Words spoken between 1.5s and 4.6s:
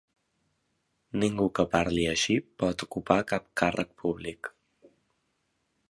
que parli així pot ocupar cap càrrec públic.